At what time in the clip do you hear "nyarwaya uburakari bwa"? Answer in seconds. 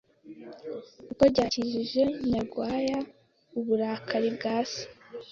2.29-4.57